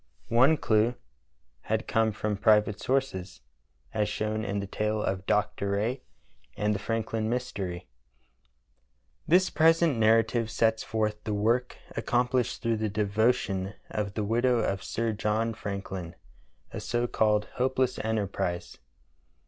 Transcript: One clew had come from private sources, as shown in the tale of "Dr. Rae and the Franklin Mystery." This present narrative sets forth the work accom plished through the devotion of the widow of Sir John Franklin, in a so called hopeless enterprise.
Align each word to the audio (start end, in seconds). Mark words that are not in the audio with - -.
One 0.29 0.57
clew 0.57 0.95
had 1.69 1.87
come 1.87 2.11
from 2.11 2.35
private 2.35 2.79
sources, 2.79 3.41
as 3.93 4.09
shown 4.09 4.43
in 4.43 4.59
the 4.59 4.65
tale 4.65 4.99
of 5.03 5.27
"Dr. 5.27 5.69
Rae 5.73 6.01
and 6.57 6.73
the 6.73 6.79
Franklin 6.79 7.29
Mystery." 7.29 7.87
This 9.27 9.51
present 9.51 9.99
narrative 9.99 10.49
sets 10.49 10.81
forth 10.83 11.23
the 11.23 11.35
work 11.35 11.77
accom 11.95 12.31
plished 12.31 12.61
through 12.61 12.77
the 12.77 12.89
devotion 12.89 13.75
of 13.91 14.15
the 14.15 14.23
widow 14.23 14.57
of 14.61 14.83
Sir 14.83 15.11
John 15.13 15.53
Franklin, 15.53 16.15
in 16.15 16.15
a 16.73 16.79
so 16.79 17.05
called 17.05 17.45
hopeless 17.57 17.99
enterprise. 17.99 18.79